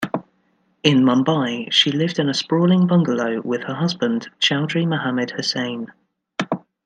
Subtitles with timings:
[0.81, 5.91] In Mumbai, she lived in a sprawling bungalow with her husband Chaudhry Mohammed Hussain.